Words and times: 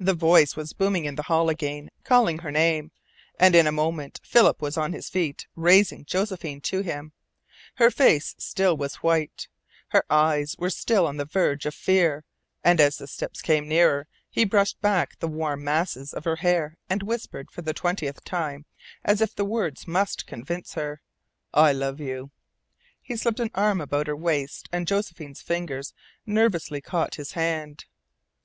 The 0.00 0.14
voice 0.14 0.56
was 0.56 0.72
booming 0.72 1.04
in 1.04 1.14
the 1.14 1.22
hall 1.22 1.48
again, 1.48 1.88
calling 2.02 2.38
her 2.40 2.50
name, 2.50 2.90
and 3.38 3.54
in 3.54 3.68
a 3.68 3.70
moment 3.70 4.20
Philip 4.24 4.60
was 4.60 4.76
on 4.76 4.92
his 4.92 5.08
feet 5.08 5.46
raising 5.54 6.04
Josephine 6.04 6.60
to 6.62 6.80
him. 6.80 7.12
Her 7.76 7.88
face 7.88 8.34
still 8.36 8.76
was 8.76 8.96
white. 8.96 9.46
Her 9.90 10.04
eyes 10.10 10.56
were 10.58 10.70
still 10.70 11.06
on 11.06 11.18
the 11.18 11.24
verge 11.24 11.66
of 11.66 11.74
fear, 11.76 12.24
and 12.64 12.80
as 12.80 12.98
the 12.98 13.06
steps 13.06 13.40
came 13.40 13.68
nearer 13.68 14.08
he 14.28 14.44
brushed 14.44 14.80
back 14.80 15.20
the 15.20 15.28
warm 15.28 15.62
masses 15.62 16.12
of 16.12 16.24
her 16.24 16.34
hair 16.42 16.76
and 16.90 17.04
whispered 17.04 17.48
for 17.52 17.62
the 17.62 17.72
twentieth 17.72 18.24
time, 18.24 18.66
as 19.04 19.20
if 19.20 19.36
the 19.36 19.44
words 19.44 19.86
must 19.86 20.26
convince 20.26 20.74
her: 20.74 21.00
"I 21.52 21.70
love 21.70 22.00
you!" 22.00 22.32
He 23.00 23.14
slipped 23.14 23.38
an 23.38 23.52
arm 23.54 23.80
about 23.80 24.08
her 24.08 24.16
waist, 24.16 24.68
and 24.72 24.84
Josephine's 24.88 25.42
fingers 25.42 25.94
nervously 26.26 26.80
caught 26.80 27.14
his 27.14 27.34
hand. 27.34 27.84